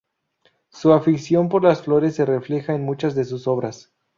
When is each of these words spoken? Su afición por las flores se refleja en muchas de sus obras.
Su 0.69 0.93
afición 0.93 1.47
por 1.47 1.63
las 1.63 1.83
flores 1.83 2.15
se 2.15 2.25
refleja 2.25 2.73
en 2.73 2.81
muchas 2.83 3.13
de 3.13 3.23
sus 3.23 3.47
obras. 3.47 3.91